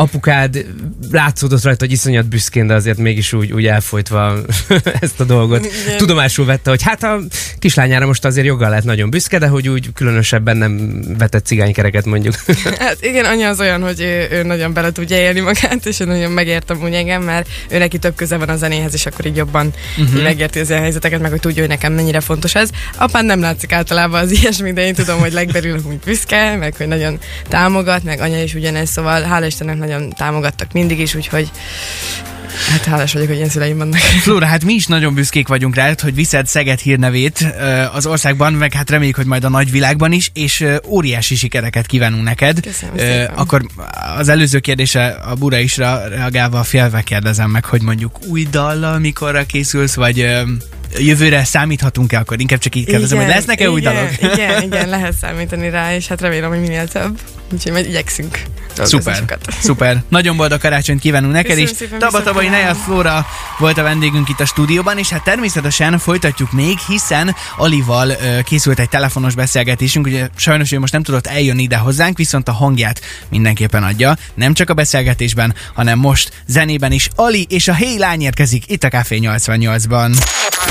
Apukád 0.00 0.66
látszódott 1.10 1.62
rajta, 1.62 1.84
hogy 1.84 1.92
iszonyat 1.92 2.28
büszkén, 2.28 2.66
de 2.66 2.74
azért 2.74 2.98
mégis 2.98 3.32
úgy, 3.32 3.52
úgy 3.52 3.66
elfolytva 3.66 4.36
ezt 5.00 5.20
a 5.20 5.24
dolgot. 5.24 5.68
Tudomásul 5.96 6.44
vette, 6.44 6.70
hogy 6.70 6.82
hát 6.82 7.02
a 7.02 7.20
kislányára 7.58 8.06
most 8.06 8.24
azért 8.24 8.46
joggal 8.46 8.68
lehet 8.68 8.84
nagyon 8.84 9.10
büszke, 9.10 9.38
de 9.38 9.46
hogy 9.46 9.68
úgy 9.68 9.92
különösebben 9.94 10.56
nem 10.56 11.02
vetett 11.18 11.46
cigánykereket 11.46 12.04
mondjuk. 12.04 12.34
Hát 12.78 12.96
igen, 13.00 13.24
anya 13.24 13.48
az 13.48 13.60
olyan, 13.60 13.82
hogy 13.82 14.00
ő, 14.00 14.28
ő 14.30 14.42
nagyon 14.42 14.72
bele 14.72 14.92
tudja 14.92 15.16
élni 15.16 15.40
magát, 15.40 15.86
és 15.86 16.00
ő 16.00 16.04
nagyon 16.04 16.32
megértem 16.32 16.82
úgy 16.82 16.92
engem, 16.92 17.22
mert 17.22 17.48
ő 17.70 17.78
neki 17.78 17.98
több 17.98 18.14
köze 18.14 18.36
van 18.36 18.48
a 18.48 18.56
zenéhez, 18.56 18.94
és 18.94 19.06
akkor 19.06 19.26
így 19.26 19.36
jobban 19.36 19.72
uh-huh. 19.98 20.16
így 20.16 20.22
megérti 20.22 20.58
az 20.58 20.68
ilyen 20.68 20.82
helyzeteket, 20.82 21.20
meg 21.20 21.30
hogy 21.30 21.40
tudja, 21.40 21.60
hogy 21.60 21.70
nekem 21.70 21.92
mennyire 21.92 22.20
fontos 22.20 22.54
ez. 22.54 22.70
Apám 22.96 23.26
nem 23.26 23.40
látszik 23.40 23.72
általában 23.72 24.20
az 24.20 24.30
ilyesmi, 24.40 24.72
de 24.72 24.86
én 24.86 24.94
tudom, 24.94 25.18
hogy 25.18 25.32
legbelül 25.32 25.80
úgy 25.88 25.98
büszke, 26.04 26.56
meg 26.56 26.76
hogy 26.76 26.86
nagyon 26.86 27.18
támogat, 27.48 28.04
meg 28.04 28.20
anya 28.20 28.42
is 28.42 28.54
ugyanez, 28.54 28.90
szóval 28.90 29.22
hála 29.22 29.46
Istennek 29.46 29.78
nagyon 29.90 30.10
támogattak 30.10 30.72
mindig 30.72 30.98
is, 30.98 31.14
úgyhogy 31.14 31.50
hát 32.70 32.84
hálás 32.84 33.12
vagyok, 33.12 33.28
hogy 33.28 33.36
ilyen 33.36 33.48
szüleim 33.48 33.76
vannak. 33.76 33.98
Flóra, 33.98 34.46
hát 34.46 34.64
mi 34.64 34.72
is 34.72 34.86
nagyon 34.86 35.14
büszkék 35.14 35.48
vagyunk 35.48 35.74
rád, 35.74 36.00
hogy 36.00 36.14
viszed 36.14 36.46
Szeged 36.46 36.78
hírnevét 36.78 37.54
az 37.92 38.06
országban, 38.06 38.52
meg 38.52 38.72
hát 38.72 38.90
reméljük, 38.90 39.16
hogy 39.16 39.26
majd 39.26 39.44
a 39.44 39.48
nagyvilágban 39.48 40.12
is, 40.12 40.30
és 40.34 40.64
óriási 40.86 41.34
sikereket 41.34 41.86
kívánunk 41.86 42.24
neked. 42.24 42.60
Köszönöm 42.60 42.96
szépen. 42.96 43.26
Akkor 43.34 43.66
az 44.16 44.28
előző 44.28 44.58
kérdése 44.58 45.06
a 45.06 45.34
Bura 45.34 45.58
isra 45.58 46.08
reagálva 46.08 46.62
félve 46.62 47.02
kérdezem 47.02 47.50
meg, 47.50 47.64
hogy 47.64 47.82
mondjuk 47.82 48.18
új 48.26 48.46
dallal 48.50 48.98
mikorra 48.98 49.44
készülsz, 49.44 49.94
vagy 49.94 50.26
jövőre 50.98 51.44
számíthatunk-e, 51.44 52.18
akkor 52.18 52.40
inkább 52.40 52.58
csak 52.58 52.74
így 52.74 52.84
kérdezem, 52.84 53.18
hogy 53.18 53.28
lesznek-e 53.28 53.70
új 53.70 53.80
dalok? 53.80 54.10
Igen, 54.22 54.62
igen, 54.62 54.88
lehet 54.88 55.12
számítani 55.12 55.70
rá, 55.70 55.94
és 55.94 56.06
hát 56.06 56.20
remélem, 56.20 56.50
hogy 56.50 56.60
minél 56.60 56.88
több. 56.88 57.18
Úgyhogy 57.52 57.72
majd 57.72 57.86
igyekszünk. 57.86 58.42
Szuper, 58.82 59.14
sokat. 59.14 59.38
szuper. 59.62 60.02
Nagyon 60.08 60.36
boldog 60.36 60.60
karácsonyt 60.60 61.00
kívánunk 61.00 61.32
neked 61.32 61.58
is. 61.58 61.70
szépen, 61.70 61.98
Taba 61.98 62.22
Tabai 62.22 62.48
viszont 62.48 62.62
Nejad 62.62 62.76
Flóra 62.76 63.26
volt 63.58 63.78
a 63.78 63.82
vendégünk 63.82 64.28
itt 64.28 64.40
a 64.40 64.44
stúdióban, 64.44 64.98
és 64.98 65.08
hát 65.08 65.22
természetesen 65.22 65.98
folytatjuk 65.98 66.52
még, 66.52 66.78
hiszen 66.78 67.34
Alival 67.56 68.08
ö, 68.08 68.40
készült 68.42 68.78
egy 68.78 68.88
telefonos 68.88 69.34
beszélgetésünk, 69.34 70.06
ugye 70.06 70.28
sajnos 70.36 70.72
ő 70.72 70.78
most 70.78 70.92
nem 70.92 71.02
tudott 71.02 71.26
eljönni 71.26 71.62
ide 71.62 71.76
hozzánk, 71.76 72.16
viszont 72.16 72.48
a 72.48 72.52
hangját 72.52 73.00
mindenképpen 73.28 73.82
adja, 73.82 74.16
nem 74.34 74.54
csak 74.54 74.70
a 74.70 74.74
beszélgetésben, 74.74 75.54
hanem 75.74 75.98
most 75.98 76.42
zenében 76.46 76.92
is. 76.92 77.08
Ali 77.14 77.46
és 77.48 77.68
a 77.68 77.74
Hey 77.74 77.98
Lány 77.98 78.22
érkezik 78.22 78.64
itt 78.66 78.84
a 78.84 78.88
Café 78.88 79.18
88-ban. 79.22 80.16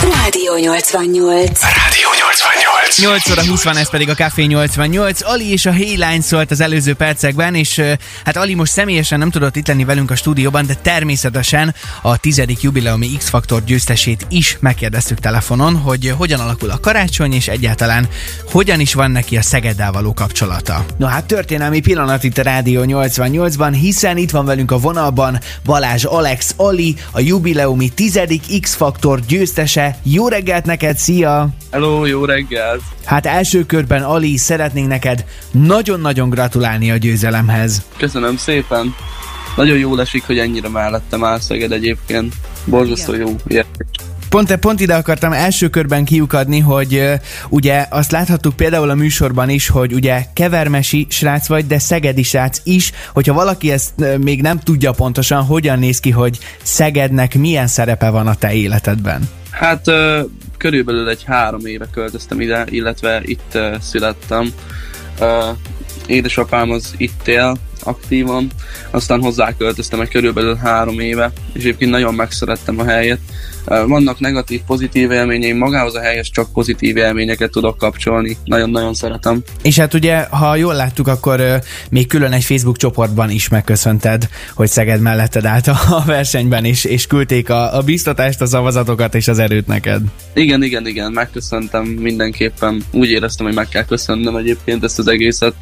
Rádió 0.01 0.53
88. 0.53 1.67
Rádió 1.75 2.09
88. 2.09 2.78
8 2.97 3.29
óra 3.29 3.45
20 3.45 3.63
van, 3.63 3.77
ez 3.77 3.89
pedig 3.89 4.09
a 4.09 4.13
Café 4.13 4.43
88. 4.43 5.21
Ali 5.23 5.51
és 5.51 5.65
a 5.65 5.71
Hey 5.71 5.95
Line 5.95 6.21
szólt 6.21 6.51
az 6.51 6.59
előző 6.59 6.93
percekben, 6.93 7.55
és 7.55 7.81
hát 8.23 8.37
Ali 8.37 8.53
most 8.53 8.71
személyesen 8.71 9.19
nem 9.19 9.29
tudott 9.29 9.55
itt 9.55 9.67
lenni 9.67 9.83
velünk 9.83 10.11
a 10.11 10.15
stúdióban, 10.15 10.65
de 10.65 10.73
természetesen 10.73 11.75
a 12.01 12.17
tizedik 12.17 12.61
jubileumi 12.61 13.07
X-Faktor 13.17 13.63
győztesét 13.63 14.25
is 14.29 14.57
megkérdeztük 14.59 15.19
telefonon, 15.19 15.75
hogy 15.75 16.13
hogyan 16.17 16.39
alakul 16.39 16.69
a 16.69 16.79
karácsony, 16.79 17.33
és 17.33 17.47
egyáltalán 17.47 18.07
hogyan 18.51 18.79
is 18.79 18.93
van 18.93 19.11
neki 19.11 19.37
a 19.37 19.41
Szegeddel 19.41 19.91
való 19.91 20.13
kapcsolata. 20.13 20.85
Na 20.97 21.07
hát 21.07 21.25
történelmi 21.25 21.79
pillanat 21.79 22.23
itt 22.23 22.37
a 22.37 22.41
Rádió 22.41 22.83
88-ban, 22.85 23.77
hiszen 23.81 24.17
itt 24.17 24.31
van 24.31 24.45
velünk 24.45 24.71
a 24.71 24.77
vonalban 24.77 25.39
Balázs 25.63 26.03
Alex 26.03 26.53
Ali, 26.55 26.95
a 27.11 27.19
jubileumi 27.19 27.89
tizedik 27.89 28.61
X-Faktor 28.61 29.19
győztese. 29.27 29.97
Jó 30.03 30.27
reggelt 30.27 30.65
neked, 30.65 30.97
szia! 30.97 31.49
Hello, 31.71 32.05
jó 32.05 32.25
reggelt! 32.79 33.05
Hát 33.05 33.25
első 33.25 33.65
körben 33.65 34.03
Ali, 34.03 34.37
szeretnénk 34.37 34.87
neked 34.87 35.25
nagyon-nagyon 35.51 36.29
gratulálni 36.29 36.91
a 36.91 36.97
győzelemhez. 36.97 37.81
Köszönöm 37.97 38.37
szépen! 38.37 38.95
Nagyon 39.55 39.77
jól 39.77 40.01
esik, 40.01 40.23
hogy 40.23 40.37
ennyire 40.37 40.69
mellettem 40.69 41.23
áll 41.23 41.39
Szeged 41.39 41.71
egyébként. 41.71 42.33
Borzasztó 42.65 43.13
jó 43.13 43.35
érzés. 43.47 43.65
Pont, 44.29 44.55
pont 44.55 44.79
ide 44.79 44.95
akartam 44.95 45.31
első 45.31 45.69
körben 45.69 46.05
kiukadni, 46.05 46.59
hogy 46.59 46.93
uh, 46.93 47.13
ugye 47.49 47.85
azt 47.89 48.11
láthattuk 48.11 48.55
például 48.55 48.89
a 48.89 48.95
műsorban 48.95 49.49
is, 49.49 49.67
hogy 49.67 49.93
ugye 49.93 50.25
kevermesi 50.33 51.07
srác 51.09 51.47
vagy, 51.47 51.67
de 51.67 51.79
szegedi 51.79 52.23
srác 52.23 52.61
is, 52.63 52.91
hogyha 53.13 53.33
valaki 53.33 53.71
ezt 53.71 53.91
uh, 53.97 54.17
még 54.17 54.41
nem 54.41 54.59
tudja 54.59 54.91
pontosan, 54.91 55.43
hogyan 55.43 55.79
néz 55.79 55.99
ki, 55.99 56.09
hogy 56.09 56.37
Szegednek 56.63 57.35
milyen 57.35 57.67
szerepe 57.67 58.09
van 58.09 58.27
a 58.27 58.35
te 58.35 58.53
életedben. 58.53 59.29
Hát 59.51 59.87
ö, 59.87 60.21
körülbelül 60.59 61.09
egy 61.09 61.23
három 61.23 61.65
éve 61.65 61.87
költöztem 61.91 62.41
ide, 62.41 62.65
illetve 62.69 63.21
itt 63.23 63.53
ö, 63.53 63.75
születtem. 63.79 64.53
Ö, 65.19 65.49
édesapám 66.07 66.71
az 66.71 66.93
itt 66.97 67.27
él 67.27 67.57
aktívan, 67.83 68.47
aztán 68.91 69.21
hozzá 69.21 69.55
költöztem 69.57 70.01
egy 70.01 70.09
körülbelül 70.09 70.55
három 70.55 70.99
éve, 70.99 71.31
és 71.53 71.61
egyébként 71.61 71.91
nagyon 71.91 72.13
megszerettem 72.13 72.79
a 72.79 72.85
helyet. 72.85 73.19
Vannak 73.65 74.19
negatív, 74.19 74.61
pozitív 74.67 75.11
élményeim, 75.11 75.57
magához 75.57 75.95
a 75.95 75.99
helyhez 75.99 76.29
csak 76.31 76.53
pozitív 76.53 76.97
élményeket 76.97 77.51
tudok 77.51 77.77
kapcsolni. 77.77 78.37
Nagyon-nagyon 78.43 78.93
szeretem. 78.93 79.43
És 79.61 79.79
hát 79.79 79.93
ugye, 79.93 80.19
ha 80.19 80.55
jól 80.55 80.73
láttuk, 80.73 81.07
akkor 81.07 81.61
még 81.89 82.07
külön 82.07 82.31
egy 82.31 82.43
Facebook 82.43 82.77
csoportban 82.77 83.29
is 83.29 83.47
megköszönted, 83.47 84.29
hogy 84.53 84.67
Szeged 84.67 85.01
melletted 85.01 85.45
állt 85.45 85.67
a, 85.67 85.77
a 85.89 86.03
versenyben, 86.05 86.65
és, 86.65 86.83
és 86.83 87.07
küldték 87.07 87.49
a, 87.49 87.77
a 87.77 87.81
biztatást, 87.81 88.41
a 88.41 88.45
szavazatokat 88.45 89.15
és 89.15 89.27
az 89.27 89.39
erőt 89.39 89.67
neked. 89.67 90.01
Igen, 90.33 90.63
igen, 90.63 90.87
igen, 90.87 91.11
megköszöntem 91.11 91.83
mindenképpen. 91.83 92.83
Úgy 92.91 93.09
éreztem, 93.09 93.45
hogy 93.45 93.55
meg 93.55 93.67
kell 93.67 93.85
köszönnöm 93.85 94.35
egyébként 94.35 94.83
ezt 94.83 94.99
az 94.99 95.07
egészet. 95.07 95.53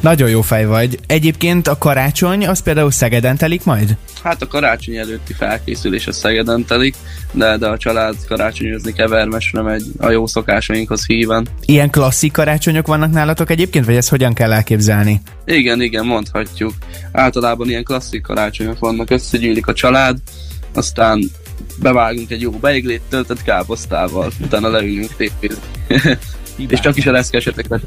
Nagyon 0.00 0.28
jó 0.28 0.40
fej 0.40 0.64
vagy. 0.64 0.98
Egyébként 1.06 1.68
a 1.68 1.78
karácsony, 1.78 2.46
az 2.46 2.62
például 2.62 2.90
Szegeden 2.90 3.36
telik 3.36 3.64
majd? 3.64 3.96
Hát 4.22 4.42
a 4.42 4.46
karácsony 4.46 4.96
előtti 4.96 5.32
felkészülés 5.32 6.06
a 6.06 6.12
Szegeden 6.12 6.64
telik, 6.64 6.94
de, 7.32 7.56
de 7.56 7.66
a 7.66 7.76
család 7.76 8.14
karácsonyozni 8.28 8.92
kevermesre 8.92 9.62
megy 9.62 9.82
a 9.98 10.10
jó 10.10 10.26
szokásainkhoz 10.26 11.06
híven. 11.06 11.48
Ilyen 11.64 11.90
klasszik 11.90 12.32
karácsonyok 12.32 12.86
vannak 12.86 13.12
nálatok 13.12 13.50
egyébként, 13.50 13.84
vagy 13.84 13.96
ezt 13.96 14.08
hogyan 14.08 14.34
kell 14.34 14.52
elképzelni? 14.52 15.20
Igen, 15.44 15.82
igen, 15.82 16.06
mondhatjuk. 16.06 16.72
Általában 17.12 17.68
ilyen 17.68 17.84
klasszik 17.84 18.22
karácsonyok 18.22 18.78
vannak, 18.78 19.10
összegyűlik 19.10 19.66
a 19.66 19.72
család, 19.72 20.18
aztán 20.74 21.30
bevágunk 21.80 22.30
egy 22.30 22.40
jó 22.40 22.50
beiglét 22.50 23.02
töltött 23.08 23.42
káposztával, 23.42 24.32
utána 24.40 24.68
leülünk 24.68 25.16
tévézni. 25.16 26.18
És 26.68 26.80
csak 26.80 26.96
is 26.96 27.06
a 27.06 27.10
leszkeseteket. 27.10 27.80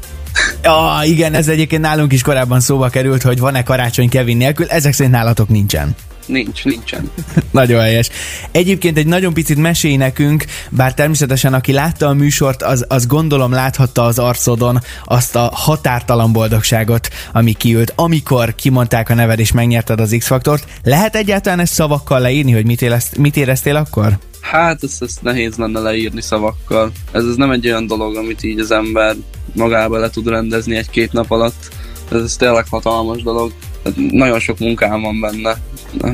Ah, 0.62 1.08
igen, 1.08 1.34
ez 1.34 1.48
egyébként 1.48 1.82
nálunk 1.82 2.12
is 2.12 2.22
korábban 2.22 2.60
szóba 2.60 2.88
került, 2.88 3.22
hogy 3.22 3.38
van-e 3.38 3.62
karácsony 3.62 4.08
Kevin 4.08 4.36
nélkül, 4.36 4.66
ezek 4.66 4.92
szerint 4.92 5.14
nálatok 5.14 5.48
nincsen. 5.48 5.94
Nincs, 6.26 6.64
nincsen. 6.64 7.10
Nagyon 7.50 7.80
helyes. 7.80 8.10
Egyébként 8.50 8.98
egy 8.98 9.06
nagyon 9.06 9.34
picit 9.34 9.56
mesélj 9.56 9.96
nekünk, 9.96 10.44
bár 10.70 10.94
természetesen 10.94 11.54
aki 11.54 11.72
látta 11.72 12.06
a 12.06 12.12
műsort, 12.12 12.62
az, 12.62 12.84
az 12.88 13.06
gondolom 13.06 13.52
láthatta 13.52 14.04
az 14.04 14.18
arcodon 14.18 14.80
azt 15.04 15.36
a 15.36 15.50
határtalan 15.54 16.32
boldogságot, 16.32 17.08
ami 17.32 17.52
kiült, 17.52 17.92
amikor 17.96 18.54
kimondták 18.54 19.10
a 19.10 19.14
neved 19.14 19.38
és 19.38 19.52
megnyerted 19.52 20.00
az 20.00 20.14
X-faktort. 20.18 20.66
Lehet 20.82 21.16
egyáltalán 21.16 21.60
ezt 21.60 21.72
szavakkal 21.72 22.20
leírni, 22.20 22.52
hogy 22.52 22.64
mit, 22.64 22.82
élezt, 22.82 23.16
mit 23.16 23.36
éreztél 23.36 23.76
akkor? 23.76 24.18
Hát 24.42 24.82
ezt, 24.82 25.02
ezt 25.02 25.22
nehéz 25.22 25.56
lenne 25.56 25.80
leírni 25.80 26.20
szavakkal. 26.20 26.92
Ez, 27.12 27.24
ez 27.24 27.36
nem 27.36 27.50
egy 27.50 27.66
olyan 27.66 27.86
dolog, 27.86 28.16
amit 28.16 28.42
így 28.42 28.58
az 28.58 28.70
ember 28.70 29.16
magába 29.54 29.98
le 29.98 30.10
tud 30.10 30.28
rendezni 30.28 30.76
egy-két 30.76 31.12
nap 31.12 31.30
alatt. 31.30 31.68
Ez, 32.12 32.22
ez 32.22 32.36
tényleg 32.36 32.66
hatalmas 32.70 33.22
dolog. 33.22 33.52
Nagyon 33.96 34.40
sok 34.40 34.58
munkám 34.58 35.00
van 35.00 35.20
benne. 35.20 35.56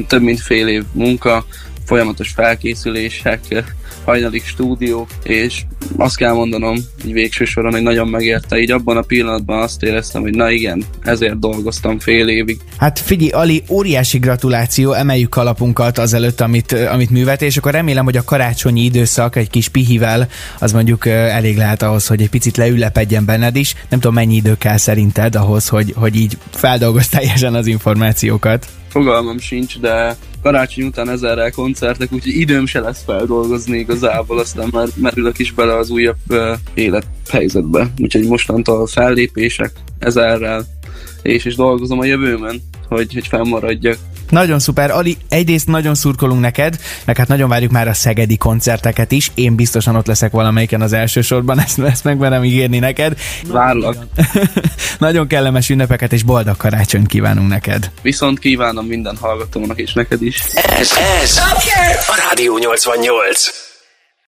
Több 0.06 0.22
mint 0.22 0.40
fél 0.40 0.68
év 0.68 0.84
munka, 0.92 1.44
folyamatos 1.84 2.30
felkészülések, 2.30 3.64
hajnalig 4.08 4.44
stúdió, 4.44 5.06
és 5.22 5.62
azt 5.96 6.16
kell 6.16 6.32
mondanom, 6.32 6.76
így 7.04 7.12
végső 7.12 7.44
soron, 7.44 7.72
hogy 7.72 7.82
nagyon 7.82 8.08
megérte. 8.08 8.58
Így 8.58 8.70
abban 8.70 8.96
a 8.96 9.02
pillanatban 9.02 9.62
azt 9.62 9.82
éreztem, 9.82 10.22
hogy 10.22 10.34
na 10.34 10.50
igen, 10.50 10.84
ezért 11.02 11.38
dolgoztam 11.38 11.98
fél 11.98 12.28
évig. 12.28 12.60
Hát 12.76 12.98
figyelj, 12.98 13.30
Ali, 13.30 13.62
óriási 13.68 14.18
gratuláció, 14.18 14.92
emeljük 14.92 15.28
kalapunkat 15.28 15.98
azelőtt, 15.98 16.40
amit, 16.40 16.72
amit 16.72 17.10
művet, 17.10 17.42
és 17.42 17.56
akkor 17.56 17.72
remélem, 17.72 18.04
hogy 18.04 18.16
a 18.16 18.24
karácsonyi 18.24 18.84
időszak 18.84 19.36
egy 19.36 19.50
kis 19.50 19.68
pihivel, 19.68 20.28
az 20.58 20.72
mondjuk 20.72 21.06
elég 21.06 21.56
lehet 21.56 21.82
ahhoz, 21.82 22.06
hogy 22.06 22.22
egy 22.22 22.30
picit 22.30 22.56
leülepedjen 22.56 23.24
benned 23.24 23.56
is. 23.56 23.74
Nem 23.88 24.00
tudom, 24.00 24.14
mennyi 24.14 24.34
idő 24.34 24.56
kell 24.58 24.76
szerinted 24.76 25.34
ahhoz, 25.34 25.68
hogy, 25.68 25.92
hogy 25.96 26.16
így 26.16 26.38
feldolgoz 26.50 27.08
teljesen 27.18 27.54
az 27.54 27.66
információkat. 27.66 28.66
Fogalmam 28.88 29.38
sincs, 29.38 29.78
de 29.78 30.16
karácsony 30.42 30.84
után 30.84 31.08
ezerrel 31.08 31.50
koncertek, 31.50 32.12
úgyhogy 32.12 32.36
időm 32.36 32.66
se 32.66 32.80
lesz 32.80 33.04
feldolgozni 33.04 33.78
igazából, 33.78 34.38
aztán 34.38 34.68
már 34.72 34.88
merülök 34.94 35.38
is 35.38 35.52
bele 35.52 35.76
az 35.76 35.90
újabb 35.90 36.16
uh, 36.28 36.56
élethelyzetbe. 36.74 37.92
Úgyhogy 37.98 38.26
mostantól 38.26 38.86
fellépések 38.86 39.72
ezerrel, 39.98 40.64
és 41.22 41.44
is 41.44 41.56
dolgozom 41.56 41.98
a 41.98 42.04
jövőben, 42.04 42.62
hogy, 42.88 43.12
hogy 43.12 43.26
fennmaradjak. 43.26 43.98
Nagyon 44.30 44.58
szuper. 44.58 44.90
Ali, 44.90 45.16
egyrészt 45.28 45.66
nagyon 45.66 45.94
szurkolunk 45.94 46.40
neked, 46.40 46.76
meg 47.04 47.16
hát 47.16 47.28
nagyon 47.28 47.48
várjuk 47.48 47.70
már 47.70 47.88
a 47.88 47.94
szegedi 47.94 48.36
koncerteket 48.36 49.12
is. 49.12 49.30
Én 49.34 49.54
biztosan 49.54 49.96
ott 49.96 50.06
leszek 50.06 50.30
valamelyiken 50.30 50.80
az 50.80 50.92
első 50.92 51.20
sorban, 51.20 51.60
ezt, 51.66 51.78
ezt 51.78 52.04
megmerem 52.04 52.44
ígérni 52.44 52.78
neked. 52.78 53.18
Várlak. 53.46 53.96
nagyon 54.98 55.26
kellemes 55.26 55.68
ünnepeket 55.68 56.12
és 56.12 56.22
boldog 56.22 56.56
karácsonyt 56.56 57.06
kívánunk 57.06 57.48
neked. 57.48 57.90
Viszont 58.02 58.38
kívánom 58.38 58.86
minden 58.86 59.16
hallgatónak 59.16 59.78
és 59.78 59.92
neked 59.92 60.22
is. 60.22 60.42
Ez, 60.54 60.90
ez 61.22 61.36
a 62.06 62.28
Rádió 62.28 62.58
88. 62.58 63.67